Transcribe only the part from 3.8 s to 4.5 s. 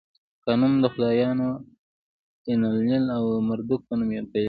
په نوم پیلېږي.